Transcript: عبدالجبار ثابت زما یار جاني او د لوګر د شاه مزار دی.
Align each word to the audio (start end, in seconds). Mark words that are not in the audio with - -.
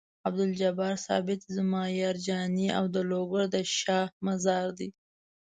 عبدالجبار 0.27 0.95
ثابت 1.05 1.41
زما 1.55 1.81
یار 2.01 2.17
جاني 2.27 2.67
او 2.77 2.85
د 2.95 2.97
لوګر 3.09 3.43
د 3.53 3.55
شاه 3.79 4.07
مزار 4.25 4.67
دی. 4.79 4.89